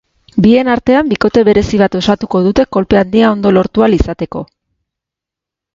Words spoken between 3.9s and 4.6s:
izateko.